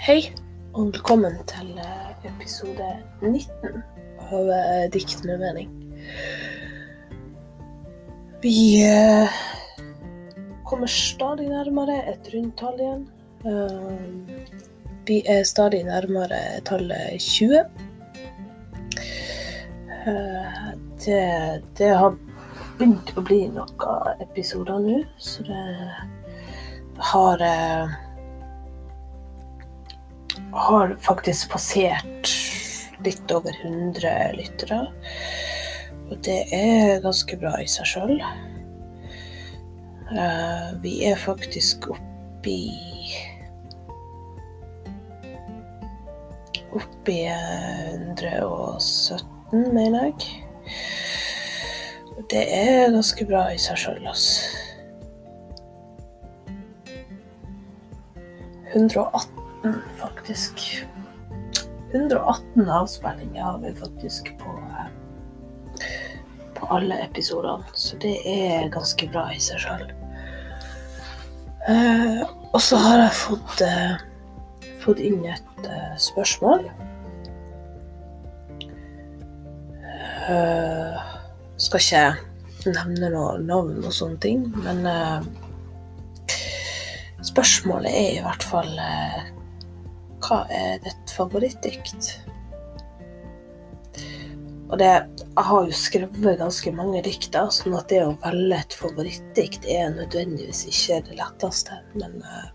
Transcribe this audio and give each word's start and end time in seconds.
Hei, 0.00 0.30
og 0.72 0.94
velkommen 0.94 1.34
til 1.44 1.74
eh, 1.76 2.12
episode 2.24 2.86
19 3.20 3.82
av 4.32 4.48
eh, 4.56 4.86
Dikt 4.94 5.26
med 5.28 5.42
mening. 5.42 5.68
Vi 8.40 8.80
eh, 8.80 9.36
kommer 10.64 10.88
stadig 10.88 11.50
nærmere 11.52 11.98
et 12.14 12.32
rundtall 12.32 12.80
igjen. 12.80 13.04
Eh, 13.44 14.64
vi 15.04 15.20
er 15.28 15.44
stadig 15.44 15.84
nærmere 15.84 16.40
tallet 16.64 17.20
20. 17.20 17.60
Eh, 20.00 20.60
det, 21.04 21.24
det 21.76 21.92
har 21.92 22.16
begynt 22.78 23.18
å 23.20 23.28
bli 23.28 23.42
noen 23.52 24.24
episoder 24.24 24.80
nå, 24.80 25.02
så 25.20 25.44
det 25.44 25.64
har 27.12 27.50
har 30.52 30.96
faktisk 31.00 31.50
passert 31.52 32.28
litt 33.04 33.32
over 33.32 33.50
100 33.62 34.32
lyttere. 34.36 34.86
Og 36.10 36.18
det 36.26 36.44
er 36.54 37.00
ganske 37.04 37.36
bra 37.40 37.60
i 37.62 37.66
seg 37.70 37.86
sjøl. 37.86 38.22
Vi 40.82 41.04
er 41.06 41.16
faktisk 41.20 41.90
oppi 41.94 42.60
Oppi 46.70 47.26
117, 47.26 49.74
mener 49.74 50.04
jeg. 50.04 50.14
Det 52.30 52.44
er 52.54 52.92
ganske 52.94 53.24
bra 53.26 53.50
i 53.50 53.58
seg 53.58 53.76
sjøl, 53.80 54.06
altså. 54.06 54.46
118 58.70 59.39
faktisk. 59.98 60.86
118 61.92 62.70
avspillinger 62.70 63.42
har 63.42 63.58
vi 63.58 63.74
faktisk 63.74 64.38
på, 64.38 64.50
eh, 64.50 65.84
på 66.54 66.66
alle 66.66 66.94
episodene, 66.94 67.64
så 67.74 67.96
det 67.96 68.16
er 68.26 68.70
ganske 68.70 69.08
bra 69.10 69.26
i 69.34 69.40
seg 69.42 69.58
sjøl. 69.58 69.90
Eh, 71.68 72.22
og 72.52 72.60
så 72.60 72.76
har 72.76 72.98
jeg 72.98 73.18
fått, 73.18 73.60
eh, 73.66 73.96
fått 74.80 74.98
inn 74.98 75.24
et 75.26 75.66
eh, 75.66 75.96
spørsmål. 75.98 76.70
Eh, 80.30 81.02
skal 81.56 81.80
ikke 81.80 82.70
nevne 82.70 83.10
noe 83.10 83.38
navn 83.42 83.84
og 83.84 83.92
sånne 83.92 84.20
ting, 84.20 84.46
men 84.62 84.86
eh, 84.86 85.20
Spørsmålet 87.20 87.92
er 87.92 88.14
i 88.16 88.22
hvert 88.24 88.44
fall 88.48 88.70
hva 90.24 90.44
er 90.52 90.80
ditt 90.84 91.14
favorittdikt? 91.16 92.10
Og 94.70 94.78
det, 94.78 94.90
jeg 95.18 95.44
har 95.48 95.64
jo 95.66 95.74
skrevet 95.74 96.38
ganske 96.38 96.72
mange 96.76 97.02
dikt, 97.02 97.34
sånn 97.34 97.74
at 97.74 97.90
det 97.90 98.04
å 98.06 98.18
velge 98.22 98.60
et 98.60 98.76
favorittdikt 98.78 99.66
er 99.66 99.90
nødvendigvis 99.96 100.62
ikke 100.70 101.00
det 101.08 101.16
letteste. 101.18 101.80
Men 101.98 102.20
eh, 102.22 102.48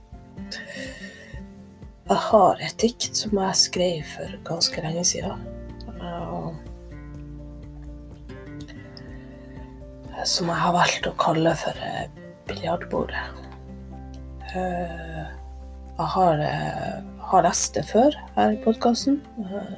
jeg 2.06 2.22
har 2.30 2.64
et 2.64 2.78
dikt 2.80 3.20
som 3.20 3.36
jeg 3.42 3.60
skrev 3.66 4.08
for 4.14 4.38
ganske 4.48 4.86
lenge 4.86 5.04
siden. 5.12 5.44
eh, 6.00 6.54
som 10.26 10.48
jeg 10.50 10.62
har 10.64 10.74
valgt 10.74 11.08
å 11.10 11.18
kalle 11.20 11.52
for 11.60 11.84
eh, 11.84 12.06
biljardbordet. 12.48 13.26
Eh, 14.56 15.26
Jeg 15.96 16.06
har, 16.12 16.40
eh, 16.44 17.04
har 17.30 17.44
lest 17.46 17.74
det 17.78 17.86
før 17.88 18.16
her 18.36 18.52
i 18.52 18.60
podkasten. 18.64 19.22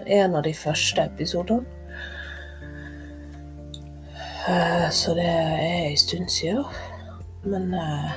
En 0.08 0.36
av 0.36 0.44
de 0.44 0.54
første 0.54 1.04
episodene. 1.06 1.66
Eh, 4.48 4.90
Så 4.90 5.14
det 5.14 5.26
er 5.26 5.58
en 5.90 5.98
stund 5.98 6.30
siden. 6.32 6.64
Men 7.44 7.74
eh, 7.74 8.12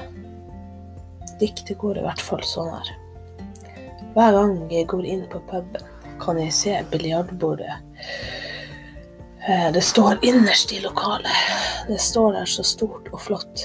diktet 1.41 1.79
går 1.79 1.99
i 1.99 2.03
hvert 2.07 2.21
fall 2.21 2.43
sånn 2.47 2.71
her. 2.73 2.91
Hver 4.15 4.33
gang 4.33 4.71
jeg 4.71 4.87
går 4.87 5.05
inn 5.07 5.27
på 5.31 5.41
puben, 5.51 5.85
kan 6.21 6.39
jeg 6.39 6.53
se 6.53 6.79
biljardbordet. 6.91 7.77
Eh, 9.49 9.71
Det 9.73 9.83
står 9.83 10.19
innerst 10.25 10.73
i 10.73 10.81
lokalet. 10.81 11.87
Det 11.89 12.01
står 12.01 12.33
der 12.33 12.45
så 12.47 12.63
stort 12.65 13.09
og 13.13 13.21
flott. 13.21 13.65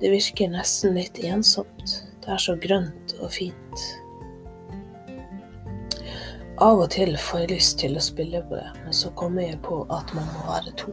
Det 0.00 0.10
virker 0.10 0.48
nesten 0.50 0.94
litt 0.94 1.18
ensomt. 1.24 2.02
Det 2.22 2.28
er 2.28 2.38
så 2.38 2.54
grønt 2.60 3.01
og 3.22 3.32
fint. 3.32 3.86
Av 6.62 6.78
og 6.78 6.90
til 6.94 7.16
får 7.18 7.42
jeg 7.42 7.50
lyst 7.54 7.78
til 7.80 7.96
å 7.96 8.04
spille 8.04 8.42
på 8.46 8.58
det, 8.58 8.68
men 8.84 8.94
så 8.94 9.10
kommer 9.18 9.42
jeg 9.46 9.58
på 9.64 9.82
at 9.90 10.12
man 10.14 10.28
må 10.34 10.44
være 10.50 10.74
to. 10.78 10.92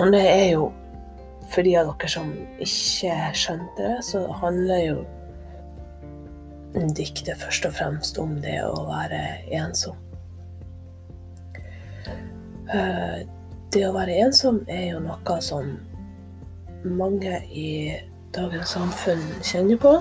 Og 0.00 0.12
det 0.12 0.24
er 0.24 0.46
jo 0.54 0.70
for 1.50 1.66
de 1.66 1.74
av 1.76 1.88
dere 1.90 2.08
som 2.10 2.28
ikke 2.62 3.14
skjønte 3.36 3.82
det, 3.82 3.96
så 4.06 4.22
handler 4.40 4.84
jo 4.84 5.00
diktet 6.94 7.40
først 7.40 7.66
og 7.66 7.74
fremst 7.74 8.20
om 8.22 8.36
det 8.44 8.60
å 8.62 8.86
være 8.86 9.20
ensom. 9.58 9.98
Eh, 12.70 13.26
Det 13.70 13.84
å 13.86 13.92
være 13.94 14.16
ensom 14.24 14.64
er 14.66 14.88
jo 14.88 15.00
noe 15.04 15.34
som 15.46 15.76
mange 16.84 17.42
i 17.52 17.96
dagens 18.34 18.76
samfunn 18.76 19.22
kjenner 19.42 19.80
på. 19.80 19.96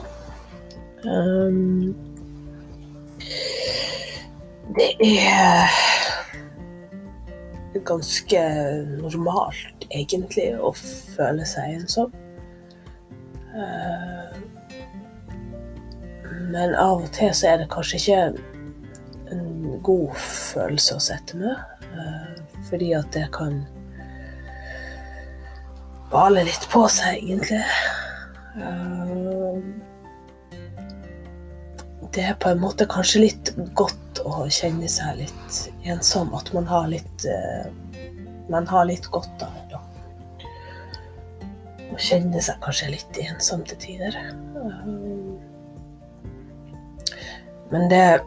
Um, 1.04 1.96
det 4.76 4.92
er 5.02 5.72
ganske 7.86 8.42
normalt, 9.00 9.86
egentlig, 9.90 10.52
å 10.58 10.72
føle 10.76 11.46
seg 11.48 11.80
ensom. 11.80 12.14
Eh, 13.50 14.38
Men 16.50 16.74
av 16.76 17.04
og 17.04 17.12
til 17.14 17.30
så 17.34 17.52
er 17.52 17.58
det 17.62 17.70
kanskje 17.70 18.00
ikke 18.00 18.22
en 19.34 19.80
god 19.86 20.16
følelse 20.18 20.96
å 20.98 21.04
sette 21.04 21.38
med. 21.38 21.56
eh, 21.94 22.42
Fordi 22.70 22.92
at 22.98 23.12
det 23.14 23.28
kan 23.34 23.66
bale 26.12 26.44
litt 26.48 26.66
på 26.72 26.86
seg, 26.92 27.22
egentlig. 27.24 27.64
Eh, 28.58 29.62
Det 32.10 32.24
er 32.26 32.34
på 32.42 32.50
en 32.50 32.62
måte 32.62 32.88
kanskje 32.90 33.20
litt 33.22 33.50
godt 33.78 34.20
å 34.26 34.48
kjenne 34.50 34.88
seg 34.90 35.20
litt 35.20 35.58
ensom. 35.86 36.32
At 36.34 36.50
man 36.56 36.66
har 36.68 36.88
litt 36.90 37.26
eh, 37.30 37.70
Man 38.50 38.66
har 38.68 38.88
litt 38.90 39.06
godt 39.14 39.44
av 39.46 39.54
det. 39.70 39.82
Å 41.94 42.00
kjenne 42.02 42.42
seg 42.42 42.58
kanskje 42.66 42.90
litt 42.96 43.20
ensom 43.28 43.62
til 43.70 43.78
tider. 43.78 44.18
Eh, 44.18 44.90
Men 47.70 47.90
det 47.90 48.22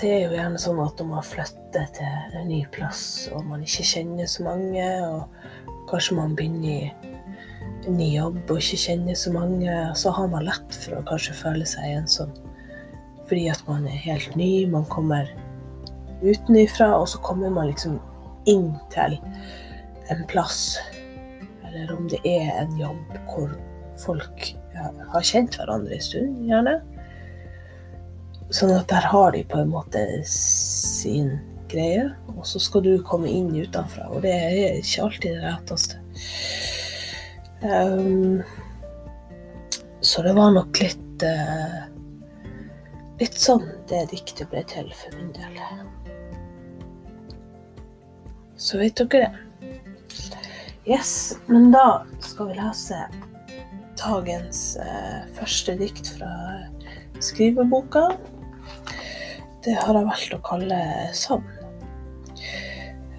Det 0.00 0.08
er 0.10 0.24
jo 0.24 0.32
gjerne 0.34 0.58
sånn 0.58 0.80
at 0.84 0.98
når 0.98 1.06
man 1.06 1.22
flytter 1.24 1.86
til 1.96 2.38
en 2.40 2.48
ny 2.48 2.64
plass, 2.72 3.28
og 3.32 3.44
man 3.46 3.62
ikke 3.62 3.84
kjenner 3.88 4.26
så 4.28 4.42
mange, 4.44 4.88
og 5.06 5.28
kanskje 5.90 6.16
man 6.18 6.34
begynner 6.38 6.90
i 7.84 7.92
ny 7.92 8.08
jobb 8.14 8.38
og 8.48 8.60
ikke 8.60 8.80
kjenner 8.86 9.18
så 9.18 9.32
mange, 9.34 9.76
så 9.98 10.12
har 10.16 10.30
man 10.32 10.46
lett 10.46 10.78
for 10.80 10.98
å 10.98 11.04
kanskje 11.08 11.36
føle 11.36 11.68
seg 11.68 11.98
ensom. 11.98 12.32
Fordi 13.28 13.48
at 13.52 13.62
man 13.68 13.86
er 13.88 14.00
helt 14.04 14.36
ny, 14.36 14.66
man 14.70 14.86
kommer 14.92 15.28
utenifra, 16.24 16.90
og 16.96 17.08
så 17.12 17.20
kommer 17.24 17.52
man 17.52 17.70
liksom 17.70 17.98
inn 18.50 18.72
til 18.92 19.18
en 20.12 20.24
plass. 20.28 20.78
Eller 21.68 21.92
om 21.96 22.08
det 22.08 22.20
er 22.28 22.50
en 22.62 22.76
jobb 22.80 23.16
hvor 23.30 23.54
folk 24.00 24.50
ja, 24.74 24.90
har 25.12 25.24
kjent 25.24 25.56
hverandre 25.58 25.96
en 25.96 26.04
stund, 26.04 26.44
gjerne. 26.48 26.78
Sånn 28.54 28.74
at 28.76 28.88
der 28.92 29.08
har 29.08 29.32
de 29.34 29.42
på 29.48 29.60
en 29.60 29.72
måte 29.72 30.04
sin 30.28 31.36
greie, 31.74 32.08
og 32.32 32.44
så 32.48 32.62
skal 32.62 32.84
du 32.86 32.92
komme 33.06 33.30
inn 33.30 33.50
utenfra, 33.54 34.08
og 34.10 34.22
det 34.24 34.32
er 34.32 34.78
ikke 34.80 35.08
alltid 35.08 35.36
det 35.36 35.44
retteste. 35.44 36.00
Um, 37.64 38.42
så 40.04 40.22
det 40.22 40.34
var 40.36 40.52
nok 40.52 40.80
litt 40.82 41.24
uh, 41.24 41.84
Litt 43.20 43.36
sånn 43.38 43.62
det 43.86 44.00
diktet 44.10 44.50
ble 44.50 44.60
til 44.66 44.88
for 44.98 45.14
min 45.14 45.30
del. 45.36 45.54
Så 48.58 48.80
vet 48.80 48.98
dere 48.98 49.28
det. 49.30 49.78
Yes, 50.84 51.38
men 51.46 51.70
da 51.72 52.02
skal 52.20 52.50
vi 52.50 52.58
lese 52.58 52.98
dagens 54.02 54.64
uh, 54.82 55.22
første 55.38 55.78
dikt 55.78 56.10
fra 56.18 56.32
skriveboka. 57.22 58.08
Det 59.64 59.78
har 59.78 59.96
jeg 59.96 60.10
valgt 60.10 60.34
å 60.36 60.42
kalle 60.44 60.80
savn. 61.16 61.63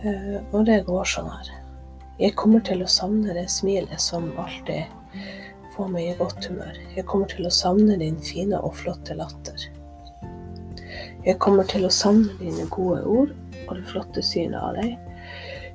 Eh, 0.06 0.42
og 0.54 0.66
det 0.68 0.84
går 0.86 1.08
sånn 1.10 1.30
her. 1.32 1.48
Jeg 2.20 2.36
kommer 2.38 2.62
til 2.66 2.84
å 2.86 2.90
savne 2.92 3.34
det 3.34 3.48
smilet 3.50 4.02
som 4.02 4.28
alltid 4.38 4.86
får 5.74 5.88
meg 5.92 6.12
i 6.12 6.18
godt 6.20 6.46
humør. 6.46 6.78
Jeg 6.94 7.08
kommer 7.10 7.32
til 7.32 7.48
å 7.48 7.54
savne 7.54 7.98
din 8.00 8.20
fine 8.22 8.60
og 8.62 8.76
flotte 8.78 9.18
latter. 9.18 9.66
Jeg 11.26 11.40
kommer 11.42 11.66
til 11.66 11.88
å 11.88 11.92
savne 11.92 12.36
dine 12.38 12.68
gode 12.70 13.02
ord 13.10 13.34
og 13.66 13.72
det 13.74 13.88
flotte 13.90 14.22
synet 14.24 14.62
av 14.62 14.78
deg. 14.78 14.94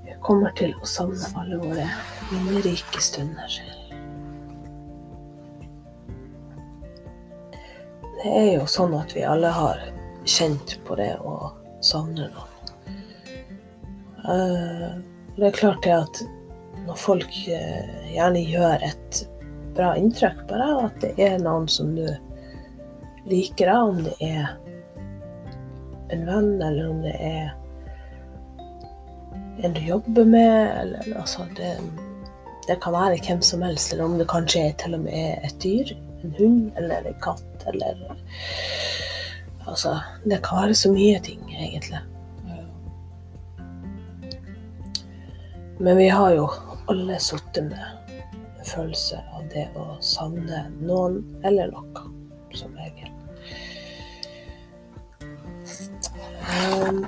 Jeg 0.07 0.21
kommer 0.23 0.55
til 0.57 0.77
å 0.79 0.89
savne 0.89 1.33
alle 1.41 1.59
våre 1.59 1.89
minnerike 2.31 3.03
stunder. 3.03 3.59
Det 8.21 8.31
er 8.31 8.49
jo 8.61 8.71
sånn 8.71 8.95
at 8.95 9.17
vi 9.17 9.27
alle 9.27 9.51
har 9.57 9.83
kjent 10.29 10.77
på 10.87 10.97
det 11.01 11.17
å 11.19 11.51
savne 11.83 12.31
noen. 12.31 12.50
Uh, 14.25 14.99
det 15.37 15.49
er 15.49 15.57
klart 15.57 15.85
det 15.85 15.95
at 15.97 16.23
når 16.87 16.99
folk 17.01 17.37
uh, 17.49 18.11
gjerne 18.11 18.43
gjør 18.45 18.85
et 18.91 19.23
bra 19.77 19.95
inntrykk 19.99 20.43
på 20.51 20.59
deg, 20.61 20.83
at 20.89 20.99
det 21.05 21.13
er 21.29 21.39
noen 21.43 21.69
som 21.71 21.95
du 21.97 22.07
liker 23.31 23.71
deg, 23.71 23.81
om 23.93 24.03
det 24.05 24.17
er 24.25 24.51
en 26.11 26.27
venn, 26.27 26.53
eller 26.59 26.91
om 26.91 27.03
det 27.05 27.17
er 27.17 27.51
en 29.61 29.77
du 29.77 29.81
jobber 29.85 30.25
med, 30.25 30.71
eller 30.81 31.19
altså 31.21 31.45
det, 31.57 31.75
det 32.69 32.79
kan 32.83 32.97
være 32.97 33.21
hvem 33.27 33.43
som 33.45 33.63
helst, 33.65 33.93
eller 33.93 34.09
om 34.09 34.17
det 34.19 34.29
kanskje 34.31 34.71
er 34.71 34.79
til 34.81 34.97
og 34.97 35.05
med 35.05 35.45
et 35.47 35.57
dyr, 35.63 35.93
en 36.25 36.35
hund 36.39 36.81
eller 36.81 37.13
en 37.13 37.21
katt, 37.25 37.69
eller 37.73 37.95
Altså, 39.69 39.99
det 40.25 40.41
kan 40.43 40.65
være 40.65 40.75
så 40.75 40.91
mye 40.91 41.19
ting, 41.23 41.43
egentlig. 41.53 42.01
Men 45.81 45.97
vi 45.97 46.09
har 46.09 46.35
jo 46.37 46.51
alle 46.93 47.15
sittet 47.19 47.65
med 47.65 47.85
en 48.59 48.67
følelse 48.69 49.17
av 49.33 49.47
det 49.49 49.63
å 49.81 49.95
savne 50.05 50.67
noen 50.77 51.23
eller 51.41 51.71
noe, 51.73 52.03
som 52.53 52.75
regel. 52.77 53.09
Um, 56.51 57.07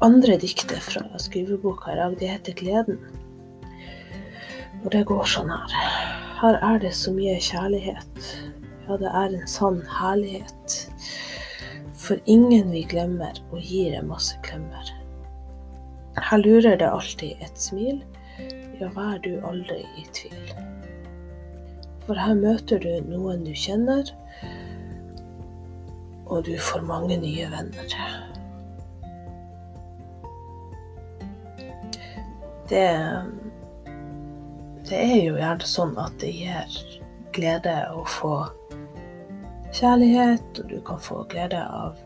andre 0.00 0.38
diktet 0.40 0.80
fra 0.86 1.04
skriveboka 1.20 1.92
i 1.92 1.98
dag, 2.00 2.16
det 2.16 2.32
heter 2.32 2.56
'Gleden'. 2.56 3.04
Og 4.80 4.88
det 4.96 5.04
går 5.12 5.28
sånn 5.28 5.52
her. 5.52 5.76
Her 6.40 6.58
er 6.70 6.80
det 6.86 6.94
så 6.96 7.12
mye 7.12 7.36
kjærlighet. 7.36 8.24
Ja, 8.88 8.96
det 8.96 9.12
er 9.12 9.28
en 9.28 9.46
sann 9.46 9.82
herlighet. 10.00 10.80
For 12.00 12.16
ingen 12.24 12.72
vi 12.72 12.88
glemmer, 12.88 13.36
og 13.52 13.60
gir 13.60 13.92
en 14.00 14.08
masse 14.08 14.40
klemmer. 14.42 15.01
Her 16.16 16.38
lurer 16.38 16.76
det 16.76 16.90
alltid 16.90 17.40
et 17.40 17.58
smil. 17.58 18.02
Ja, 18.80 18.88
vær 18.92 19.18
du 19.22 19.36
aldri 19.46 19.80
i 20.00 20.04
tvil. 20.12 20.52
For 22.06 22.18
her 22.18 22.34
møter 22.34 22.82
du 22.82 22.90
noen 23.06 23.44
du 23.46 23.52
kjenner, 23.54 24.08
og 26.26 26.44
du 26.48 26.56
får 26.58 26.82
mange 26.88 27.16
nye 27.22 27.46
venner. 27.52 27.94
Det, 32.72 32.88
det 34.88 34.98
er 34.98 35.16
jo 35.20 35.36
gjerne 35.36 35.68
sånn 35.68 35.94
at 36.00 36.16
det 36.22 36.32
gir 36.34 36.76
glede 37.36 37.74
å 37.92 38.04
få 38.08 38.34
kjærlighet, 39.72 40.60
og 40.60 40.68
du 40.68 40.78
kan 40.84 41.00
få 41.00 41.22
glede 41.30 41.60
av 41.62 41.96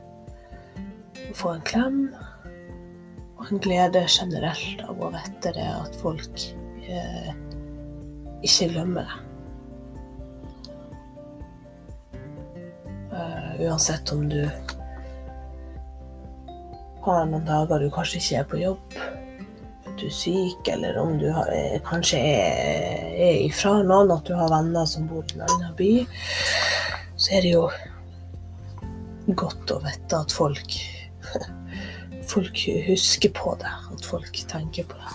å 1.27 1.35
få 1.35 1.57
en 1.57 1.67
klem. 1.67 2.01
Og 3.37 3.51
en 3.53 3.61
glede 3.63 4.07
generelt 4.09 4.83
av 4.89 5.01
å 5.01 5.13
vite 5.13 5.53
det 5.57 5.67
at 5.69 5.97
folk 6.01 6.47
eh, 6.89 7.33
ikke 8.47 8.71
glemmer 8.73 9.07
det. 9.07 9.23
Uh, 13.17 13.53
uansett 13.65 14.11
om 14.13 14.27
du 14.29 14.43
har 17.07 17.29
noen 17.31 17.45
dager 17.47 17.81
du 17.81 17.91
kanskje 17.95 18.19
ikke 18.21 18.41
er 18.41 18.49
på 18.51 18.61
jobb, 18.61 18.97
at 19.87 19.93
du 20.01 20.07
er 20.09 20.17
syk, 20.17 20.71
eller 20.73 20.99
om 21.01 21.15
du 21.21 21.29
har, 21.33 21.49
eh, 21.55 21.79
kanskje 21.87 22.19
er, 22.19 23.05
er 23.29 23.45
ifra 23.47 23.77
noen, 23.87 24.11
at 24.13 24.27
du 24.27 24.35
har 24.37 24.51
venner 24.53 24.89
som 24.91 25.07
bor 25.09 25.23
i 25.23 25.37
en 25.39 25.47
annen 25.47 25.77
by, 25.79 25.93
så 27.17 27.39
er 27.39 27.47
det 27.47 27.55
jo 27.55 27.69
godt 29.39 29.73
å 29.75 29.79
vite 29.87 30.19
at 30.19 30.35
folk 30.35 30.77
folk 32.37 32.59
husker 32.87 33.33
på 33.33 33.55
det, 33.61 33.71
at 33.93 34.05
folk 34.05 34.41
tenker 34.49 34.85
på 34.85 34.99
det. 35.01 35.15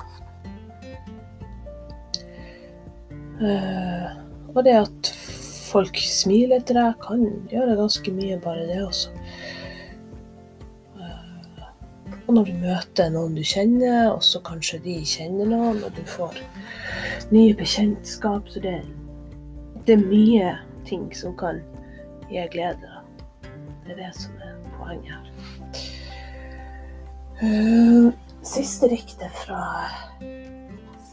Uh, 3.42 4.10
og 4.56 4.64
det 4.66 4.74
at 4.80 5.12
folk 5.72 5.98
smiler 6.02 6.64
til 6.66 6.78
deg, 6.78 6.98
kan 7.02 7.22
gjøre 7.52 7.78
ganske 7.78 8.14
mye, 8.16 8.40
bare 8.42 8.66
det 8.70 8.80
også. 8.86 9.14
Uh, 10.98 11.62
og 12.26 12.34
når 12.40 12.50
du 12.50 12.54
møter 12.66 13.14
noen 13.14 13.38
du 13.38 13.44
kjenner, 13.46 14.12
og 14.16 14.26
så 14.26 14.42
kanskje 14.46 14.82
de 14.86 14.98
kjenner 15.06 15.50
noen, 15.54 15.84
og 15.86 15.94
du 15.98 16.02
får 16.10 16.42
nye 17.34 17.54
bekjentskap, 17.58 18.50
så 18.50 18.66
det, 18.66 18.80
det 19.86 20.00
er 20.00 20.08
mye 20.08 20.56
ting 20.90 21.10
som 21.18 21.38
kan 21.38 21.62
gi 22.34 22.50
glede. 22.54 22.98
Det 23.86 23.94
er 23.94 24.08
det 24.08 24.16
som 24.18 24.42
er 24.42 24.58
poenget 24.80 25.14
her. 25.20 25.61
Uh, 27.42 28.12
siste 28.42 28.88
diktet 28.88 29.32
fra 29.32 29.64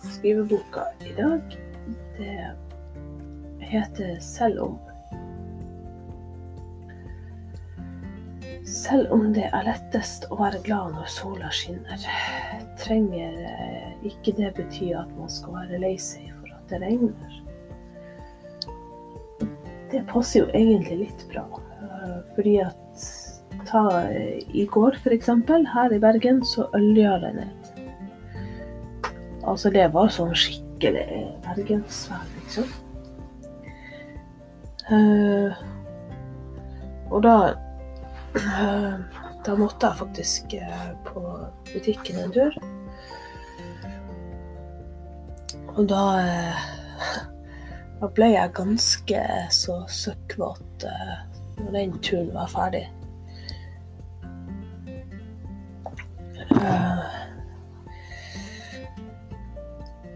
skriveboka 0.02 0.80
i 1.00 1.12
dag, 1.16 1.40
det 2.19 2.56
heter 3.60 4.19
'Selv 4.20 4.60
om'. 4.60 4.78
Selv 8.64 9.12
om 9.12 9.32
det 9.32 9.48
er 9.52 9.64
lettest 9.64 10.26
å 10.30 10.36
være 10.36 10.60
glad 10.64 10.92
når 10.92 11.06
sola 11.08 11.48
skinner, 11.50 12.04
trenger 12.76 13.32
ikke 14.04 14.36
det 14.36 14.52
bety 14.54 14.92
at 14.92 15.08
man 15.16 15.30
skal 15.32 15.54
være 15.54 15.80
lei 15.80 15.96
seg 15.96 16.28
for 16.34 16.52
at 16.52 16.69
det 16.69 16.82
regner. 16.82 17.40
Det 19.90 20.04
passer 20.12 20.40
jo 20.40 20.50
egentlig 20.52 20.98
litt 21.06 21.25
bra, 21.32 21.46
fordi 22.34 22.58
at 22.58 23.08
ta 23.69 23.85
i 24.49 24.65
går 24.70 24.97
f.eks., 24.97 25.31
her 25.75 25.93
i 25.93 26.00
Bergen, 26.03 26.43
så 26.44 26.69
ølja 26.75 27.19
det 27.23 27.35
ned. 27.37 27.69
Altså, 29.49 29.71
det 29.73 29.87
var 29.95 30.11
sånn 30.12 30.35
skikkelig 30.37 31.07
bergensvær, 31.47 32.26
liksom. 32.40 32.69
Uh, 34.88 35.52
og 37.12 37.21
da 37.21 37.33
uh, 38.40 38.95
Da 39.45 39.57
måtte 39.61 39.90
jeg 39.90 39.99
faktisk 39.99 40.54
uh, 40.57 40.87
på 41.04 41.21
butikken 41.69 42.23
en 42.23 42.33
tur. 42.33 42.57
Og 45.76 45.85
da 45.92 46.02
Da 47.99 48.09
ble 48.14 48.31
jeg 48.33 48.54
ganske 48.57 49.23
så 49.52 49.81
søkkvåt 49.90 50.87
når 51.59 51.73
den 51.75 51.97
turen 51.99 52.31
var 52.37 52.49
ferdig. 52.52 52.85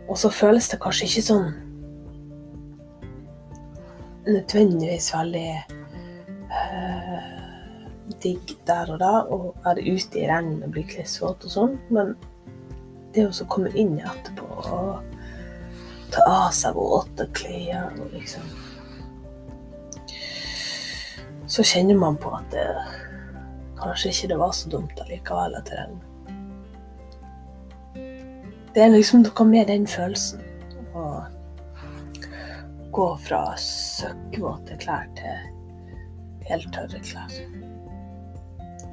Og 0.09 0.19
så 0.19 0.29
føles 0.31 0.69
det 0.69 0.81
kanskje 0.83 1.09
ikke 1.09 1.25
sånn 1.25 1.53
nødvendigvis 4.27 5.09
veldig 5.15 5.47
uh, 6.53 7.31
digg 8.23 8.53
der 8.69 8.93
og 8.93 9.01
da 9.03 9.13
å 9.25 9.39
være 9.65 9.87
ute 9.89 10.21
i 10.21 10.29
regn 10.31 10.61
og 10.63 10.75
bli 10.75 10.85
klissvåt 10.87 11.47
og 11.49 11.55
sånn, 11.55 11.79
men 11.95 12.15
det 13.15 13.27
å 13.29 13.49
komme 13.51 13.73
inn 13.79 13.99
etterpå 14.01 14.47
og 14.77 15.03
ta 16.13 16.27
av 16.29 16.53
seg 16.57 16.77
våte 16.77 17.29
klær 17.37 17.93
og 17.97 18.13
liksom 18.13 18.45
Så 21.53 21.65
kjenner 21.69 21.99
man 22.01 22.15
på 22.17 22.31
at 22.33 22.47
det 22.55 22.65
kanskje 23.77 24.09
ikke 24.13 24.29
det 24.31 24.39
var 24.41 24.55
så 24.57 24.71
dumt 24.73 25.01
allikevel 25.03 25.59
etter 25.59 25.75
det 25.75 25.83
regner. 25.83 26.12
Det 28.75 28.83
er 28.83 28.88
liksom 28.88 29.21
noe 29.21 29.45
med 29.45 29.67
den 29.69 29.87
følelsen. 29.87 30.41
Å 30.97 31.05
gå 32.93 33.09
fra 33.25 33.43
søkkvåte 33.61 34.79
klær 34.81 35.11
til 35.19 35.50
helt 36.49 36.73
tørre 36.73 37.00
klær. 37.05 37.37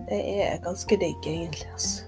Det 0.09 0.19
er 0.43 0.59
ganske 0.65 0.97
digg, 0.99 1.23
egentlig. 1.23 1.69
altså. 1.71 2.03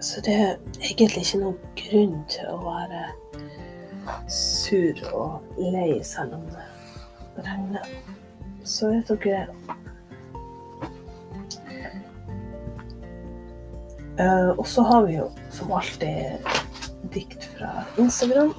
Så 0.00 0.20
det 0.24 0.34
er 0.34 0.54
egentlig 0.80 1.22
ikke 1.26 1.42
noen 1.42 1.72
grunn 1.78 2.20
til 2.32 2.50
å 2.50 2.58
være 2.64 3.02
sur 4.32 5.02
og 5.12 5.58
lei 5.60 5.98
selv 6.06 6.38
om 6.38 6.46
det 6.54 7.44
regner. 7.46 7.90
Så 8.64 8.90
vet 8.94 9.10
dere 9.22 9.46
Uh, 14.18 14.50
og 14.58 14.66
så 14.66 14.82
har 14.82 15.04
vi 15.06 15.14
jo 15.14 15.28
som 15.54 15.72
alltid 15.72 16.48
dikt 17.14 17.44
fra 17.54 17.84
Instagram. 18.02 18.50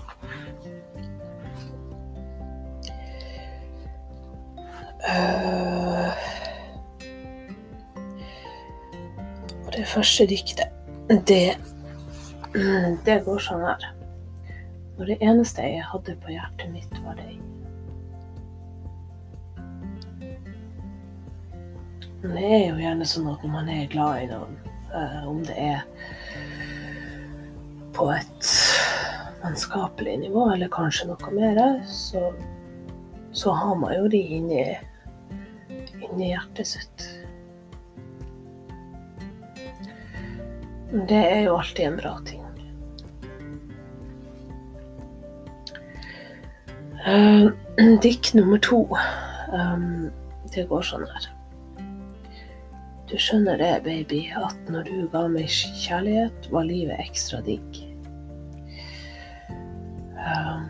Uh, 5.10 6.12
og 9.66 9.72
det 9.76 9.88
første 9.88 10.28
diktet, 10.32 10.72
det, 11.28 11.58
det 13.06 13.20
går 13.28 13.44
sånn 13.44 13.66
her. 13.68 13.90
Når 14.96 15.12
det 15.12 15.20
eneste 15.24 15.68
jeg 15.68 15.84
hadde 15.92 16.16
på 16.24 16.32
hjertet 16.38 16.72
mitt, 16.72 17.04
var 17.04 17.20
deg. 17.20 17.36
Det 22.24 22.48
er 22.48 22.66
jo 22.70 22.80
gjerne 22.80 23.06
sånn 23.08 23.30
at 23.32 23.44
når 23.44 23.56
man 23.60 23.70
er 23.72 23.88
glad 23.92 24.24
i 24.24 24.32
noen, 24.32 24.58
om 25.28 25.44
det 25.46 25.56
er 25.60 25.84
på 27.94 28.08
et 28.12 28.50
vennskapelig 29.44 30.18
nivå, 30.18 30.50
eller 30.54 30.72
kanskje 30.72 31.08
noe 31.10 31.32
mer, 31.36 31.60
så, 31.88 32.32
så 33.32 33.54
har 33.56 33.76
man 33.80 33.96
jo 33.96 34.08
de 34.12 34.22
inni, 34.40 34.66
inni 36.00 36.32
hjertet 36.32 36.68
sitt. 36.68 37.08
Det 40.90 41.20
er 41.22 41.44
jo 41.46 41.58
alltid 41.60 41.86
en 41.86 42.00
bra 42.04 42.18
ting. 42.26 42.46
Uh, 47.10 47.48
dikt 48.04 48.34
nummer 48.36 48.60
to. 48.60 48.82
Um, 49.56 50.10
det 50.54 50.66
går 50.70 50.84
sånn 50.84 51.06
her. 51.08 51.30
Du 53.10 53.16
skjønner 53.18 53.58
det, 53.58 53.72
baby, 53.88 54.20
at 54.38 54.68
når 54.70 54.86
du 54.86 54.98
ga 55.10 55.24
meg 55.34 55.50
kjærlighet, 55.50 56.46
var 56.54 56.68
livet 56.68 57.00
ekstra 57.02 57.40
digg. 57.42 57.80
Uh, 60.20 60.68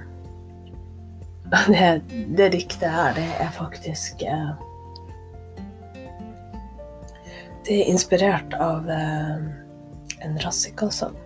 det, 1.67 1.89
det 2.37 2.47
diktet 2.53 2.87
her, 2.93 3.11
det 3.17 3.25
er 3.43 3.49
faktisk 3.51 4.23
uh, 4.23 4.53
Det 7.67 7.81
er 7.81 7.89
inspirert 7.91 8.55
av 8.55 8.87
uh, 8.87 9.43
en 10.23 10.39
Rassika-sang. 10.45 11.17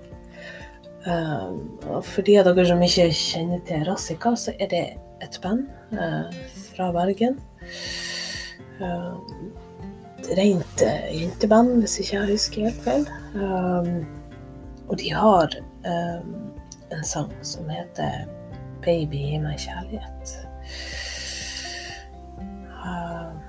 for 1.03 2.23
de 2.23 2.37
av 2.39 2.47
dere 2.47 2.63
som 2.65 2.81
ikke 2.81 3.09
kjenner 3.11 3.59
til 3.67 3.83
Rassika, 3.85 4.31
så 4.39 4.53
er 4.55 4.69
det 4.71 4.83
et 5.21 5.37
band 5.43 5.67
fra 6.73 6.89
Bergen. 6.95 7.37
Uh, 8.79 9.19
rent 10.37 10.83
uh, 10.85 11.07
jenteband, 11.21 11.79
hvis 11.83 11.99
ikke 12.01 12.15
jeg 12.17 12.31
husker 12.31 12.67
helt 12.67 12.81
feil. 12.85 13.05
Um, 13.35 14.05
og 14.87 14.97
de 14.99 15.11
har 15.13 15.55
um, 15.87 16.33
en 16.93 17.03
sang 17.03 17.31
som 17.41 17.69
heter 17.69 18.25
'Baby, 18.83 19.21
gi 19.31 19.37
meg 19.39 19.59
kjærlighet'. 19.59 20.33
Um, 22.83 23.39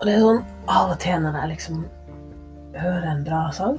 og 0.00 0.06
det 0.06 0.14
er 0.14 0.24
sånn 0.24 0.44
av 0.68 0.94
og 0.94 0.98
til 1.00 1.20
når 1.22 1.36
jeg 1.40 1.52
liksom 1.52 1.84
hører 2.76 3.10
en 3.10 3.24
bra 3.24 3.42
sang, 3.52 3.78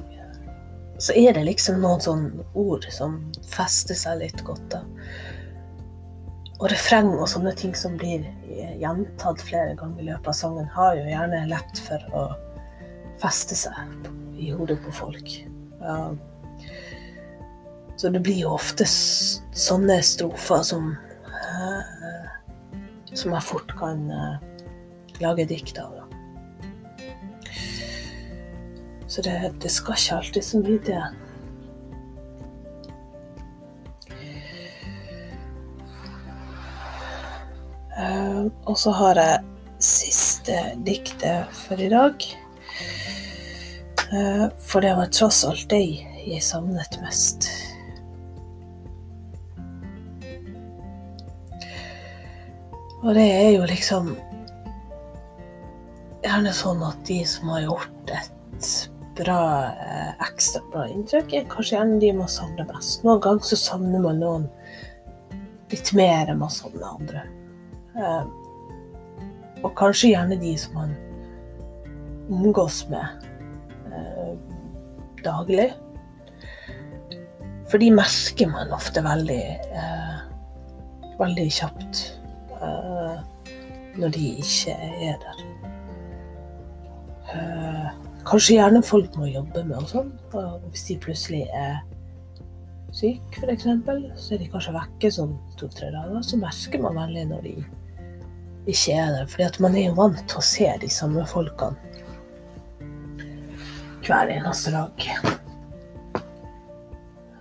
så 0.98 1.14
er 1.14 1.34
det 1.34 1.46
liksom 1.46 1.82
noen 1.82 2.00
sånne 2.02 2.46
ord 2.58 2.86
som 2.90 3.20
fester 3.46 3.98
seg 3.98 4.22
litt 4.22 4.42
godt. 4.46 4.64
da 4.74 4.82
og 6.58 6.66
refreng 6.72 7.12
og 7.14 7.28
sånne 7.30 7.52
ting 7.58 7.74
som 7.78 7.94
blir 7.98 8.24
gjentatt 8.80 9.42
flere 9.46 9.76
ganger 9.78 10.02
i 10.02 10.08
løpet 10.08 10.30
av 10.32 10.36
sangen, 10.36 10.70
har 10.74 10.96
jo 10.98 11.06
gjerne 11.06 11.44
lett 11.50 11.82
for 11.86 12.16
å 12.18 12.24
feste 13.22 13.58
seg 13.58 14.08
i 14.38 14.50
hodet 14.54 14.78
på 14.82 14.94
folk. 14.94 15.36
Ja. 15.82 15.98
Så 17.98 18.10
det 18.14 18.22
blir 18.26 18.42
jo 18.44 18.54
ofte 18.54 18.86
sånne 18.86 19.98
strofer 20.06 20.62
som 20.66 20.92
uh, 21.26 22.26
Som 23.10 23.32
jeg 23.34 23.42
fort 23.42 23.72
kan 23.78 24.04
uh, 24.12 24.36
lage 25.18 25.46
dikt 25.50 25.78
av. 25.82 25.96
Så 29.08 29.24
det, 29.24 29.34
det 29.62 29.70
skal 29.72 29.96
ikke 29.96 30.18
alltid 30.20 30.44
så 30.44 30.60
mye 30.62 30.82
til. 30.86 31.18
Og 37.98 38.76
så 38.78 38.92
har 38.94 39.18
jeg 39.18 39.44
siste 39.82 40.58
diktet 40.86 41.50
for 41.54 41.80
i 41.80 41.90
dag. 41.90 42.26
Uh, 44.08 44.46
for 44.64 44.80
det 44.84 44.94
var 44.96 45.10
tross 45.12 45.42
alt 45.44 45.66
deg 45.70 45.98
jeg 46.28 46.44
savnet 46.44 46.98
mest. 47.02 47.48
Og 52.98 53.14
det 53.14 53.26
er 53.30 53.50
jo 53.54 53.66
liksom 53.68 54.10
gjerne 56.24 56.52
sånn 56.56 56.82
at 56.82 56.98
de 57.06 57.20
som 57.30 57.52
har 57.54 57.62
gjort 57.68 58.10
et 58.10 58.70
bra, 59.18 59.42
eh, 59.70 60.10
ekstra 60.26 60.62
bra 60.72 60.84
inntrykk, 60.90 61.32
er 61.32 61.46
kanskje 61.50 61.76
gjerne 61.76 62.00
de 62.02 62.10
man 62.18 62.30
savner 62.30 62.66
best. 62.68 63.04
Noen 63.06 63.22
ganger 63.22 63.46
så 63.46 63.58
savner 63.58 64.02
man 64.02 64.20
noen 64.22 64.48
litt 65.70 65.92
mer 65.94 66.30
enn 66.30 66.42
man 66.42 66.52
savner 66.52 66.90
andre. 66.90 67.22
Eh, 67.98 68.26
og 69.66 69.72
kanskje 69.78 70.12
gjerne 70.12 70.38
de 70.38 70.52
som 70.60 70.76
man 70.78 70.94
omgås 72.30 72.84
med 72.92 73.02
eh, 73.90 74.34
daglig. 75.24 75.72
For 77.68 77.82
de 77.82 77.90
merker 77.92 78.48
man 78.52 78.70
ofte 78.72 79.02
veldig, 79.04 79.42
eh, 79.82 80.18
veldig 81.18 81.48
kjapt 81.52 82.06
når 83.98 84.10
de 84.14 84.24
ikke 84.42 84.72
er 85.06 85.18
der. 85.22 85.42
Kanskje 88.26 88.56
gjerne 88.56 88.80
folk 88.82 89.14
må 89.18 89.28
jobbe 89.30 89.62
med 89.66 89.78
og 89.78 89.90
sånn. 89.90 90.10
Hvis 90.70 90.86
de 90.88 90.96
plutselig 91.02 91.44
er 91.54 91.78
syke, 92.94 93.42
f.eks., 93.42 93.66
så 94.18 94.34
er 94.34 94.42
de 94.42 94.48
kanskje 94.50 94.74
vekke 94.74 95.10
sånn 95.14 95.36
to-tre 95.60 95.90
dager. 95.94 96.22
Så 96.26 96.38
merker 96.40 96.82
man 96.82 96.98
veldig 96.98 97.24
når 97.30 97.46
de 97.46 97.54
ikke 98.68 98.92
er 98.92 99.12
der. 99.16 99.26
Fordi 99.26 99.62
man 99.64 99.76
er 99.76 99.88
jo 99.88 99.98
vant 99.98 100.24
til 100.28 100.40
å 100.40 100.44
se 100.44 100.70
de 100.82 100.90
samme 100.92 101.24
folkene 101.28 101.86
hver 104.08 104.30
eneste 104.32 104.72
dag. 104.72 105.08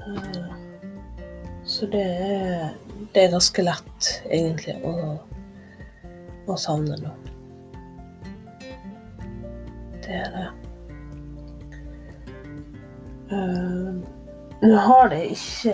Eh, 0.04 0.50
så 1.64 1.88
det 1.92 2.04
er, 2.04 2.74
det 3.14 3.24
er 3.24 3.32
ganske 3.32 3.64
lett, 3.64 4.10
egentlig, 4.26 4.76
å, 4.84 5.16
å 6.48 6.58
savne 6.60 6.98
noen. 7.00 7.24
Det 10.04 10.16
er 10.16 10.32
det. 10.36 10.48
Uh, 13.28 14.00
nå 14.64 14.76
har 14.80 15.10
det 15.12 15.24
ikke 15.34 15.74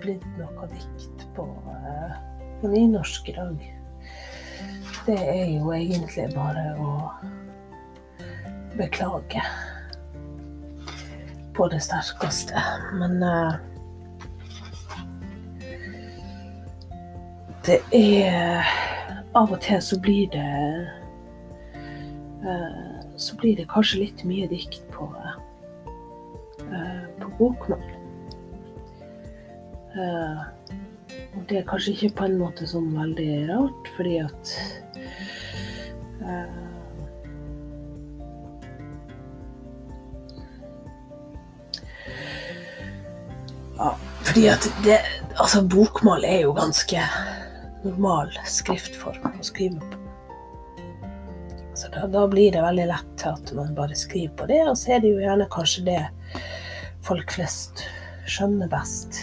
blitt 0.00 0.24
noe 0.38 0.68
dikt 0.72 1.24
på, 1.36 1.44
uh, 1.68 2.14
på 2.62 2.70
nynorsk 2.72 3.28
i 3.28 3.34
dag 3.36 3.66
det 5.06 5.20
er 5.20 5.48
jo 5.58 5.72
egentlig 5.72 6.24
bare 6.32 6.64
å 6.80 6.92
beklage 8.78 9.42
på 11.54 11.66
det 11.68 11.80
sterkeste. 11.84 12.62
Men 12.96 13.20
uh, 13.22 13.54
det 17.66 17.80
er 17.92 18.64
Av 19.34 19.50
og 19.50 19.58
til 19.64 19.80
så 19.82 19.96
blir 19.98 20.28
det 20.30 20.50
uh, 22.46 23.02
Så 23.18 23.36
blir 23.40 23.56
det 23.58 23.66
kanskje 23.72 24.04
litt 24.04 24.24
mye 24.26 24.46
dikt 24.50 24.80
på, 24.94 25.08
uh, 25.10 27.04
på 27.20 27.34
bokmål. 27.38 27.90
og 29.94 31.42
det 31.48 31.60
er 31.60 31.66
kanskje 31.68 31.92
ikke 31.92 32.16
på 32.18 32.24
en 32.26 32.40
måte 32.40 32.66
sånn 32.66 32.88
veldig 32.96 33.34
rart, 33.46 33.90
fordi 33.94 34.16
at 34.24 34.54
ja, 43.78 43.94
fordi 44.24 44.48
at 44.52 44.68
det 44.84 45.00
Altså, 45.34 45.64
bokmål 45.66 46.24
er 46.24 46.44
jo 46.44 46.52
ganske 46.54 47.00
normal 47.82 48.30
skriftform 48.46 49.32
å 49.34 49.44
skrive 49.44 49.80
på. 49.82 49.98
Så 51.74 51.88
da, 51.90 52.04
da, 52.06 52.22
blir 52.30 52.52
det 52.54 52.62
veldig 52.62 52.84
lett 52.86 53.08
til 53.18 53.32
at 53.34 53.50
man 53.58 53.72
bare 53.74 53.96
skriver 53.98 54.30
på 54.38 54.46
det, 54.46 54.60
og 54.70 54.76
så 54.78 54.94
er 54.94 55.02
det 55.02 55.10
jo 55.10 55.24
gjerne 55.24 55.48
kanskje 55.50 55.82
det 55.88 55.98
folk 57.02 57.34
flest 57.34 57.82
skjønner 58.30 58.70
best. 58.70 59.18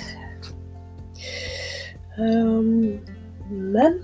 Um, 2.20 3.00
men 3.48 4.02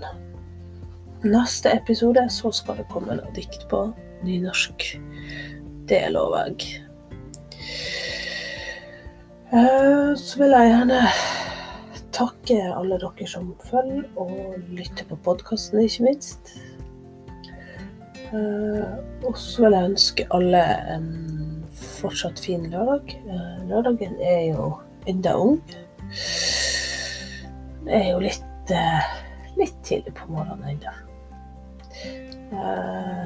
neste 1.28 1.76
episode 1.76 2.24
så 2.32 2.50
skal 2.56 2.80
det 2.80 2.88
komme 2.88 3.20
noe 3.20 3.36
dikt 3.36 3.68
på 3.68 3.84
nynorsk. 4.24 4.94
Det 5.92 6.06
lover 6.16 6.48
jeg. 6.48 6.87
Eh, 9.52 10.16
så 10.16 10.42
vil 10.42 10.52
jeg 10.52 10.68
gjerne 10.68 10.96
takke 12.12 12.56
alle 12.76 12.98
dere 13.00 13.28
som 13.30 13.46
følger 13.64 14.02
og 14.20 14.58
lytter 14.76 15.06
på 15.08 15.16
podkasten, 15.24 15.80
ikke 15.80 16.04
minst. 16.04 16.50
Eh, 18.28 18.90
og 19.24 19.38
så 19.40 19.64
vil 19.64 19.76
jeg 19.78 19.90
ønske 19.92 20.26
alle 20.36 20.60
en 20.92 21.08
fortsatt 21.72 22.42
fin 22.44 22.66
lørdag. 22.68 23.14
Lørdagen 23.70 24.20
er 24.20 24.42
jo 24.50 24.66
enda 25.08 25.32
ung. 25.40 25.62
Det 27.86 27.96
er 28.02 28.10
jo 28.10 28.20
litt, 28.20 28.74
litt 29.56 29.80
tidlig 29.86 30.12
på 30.18 30.28
morgenen 30.34 30.76
ennå. 30.76 30.92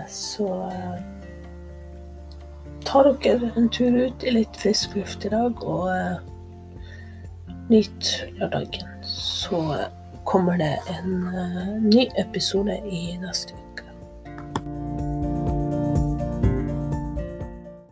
Så 0.07 0.47
ta 2.85 3.03
dere 3.07 3.53
en 3.57 3.69
tur 3.73 3.97
ut 4.07 4.25
i 4.25 4.31
litt 4.35 4.57
frisk 4.61 4.97
luft 4.99 5.25
i 5.25 5.33
dag, 5.33 5.65
og 5.65 5.89
nyt 7.73 8.13
lørdagen. 8.39 8.89
Så 9.07 9.61
kommer 10.25 10.57
det 10.61 10.79
en 10.93 11.11
ny 11.89 12.09
episode 12.21 12.79
i 12.87 13.17
neste 13.23 13.55
uke. 13.55 13.72